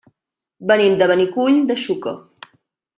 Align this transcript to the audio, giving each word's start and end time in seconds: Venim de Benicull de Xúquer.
Venim 0.71 0.95
de 1.03 1.09
Benicull 1.13 1.61
de 1.73 1.79
Xúquer. 1.87 2.19